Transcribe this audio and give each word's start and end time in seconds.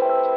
Bye. 0.00 0.33